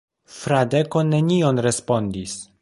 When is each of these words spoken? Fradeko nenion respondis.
Fradeko 0.37 1.03
nenion 1.11 1.63
respondis. 1.67 2.35